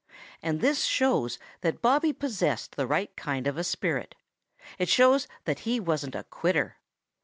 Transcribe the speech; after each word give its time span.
And 0.41 0.61
this 0.61 0.85
shows 0.85 1.37
that 1.61 1.79
Bobby 1.83 2.11
possessed 2.11 2.75
the 2.75 2.87
right 2.87 3.15
kind 3.15 3.45
of 3.45 3.55
a 3.55 3.63
spirit. 3.63 4.15
It 4.79 4.89
shows 4.89 5.27
that 5.45 5.59
he 5.59 5.79
wasn't 5.79 6.15
a 6.15 6.23
quitter. 6.23 6.77